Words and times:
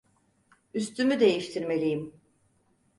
Üstümü 0.73 1.19
değiştirmeliyim. 1.19 2.13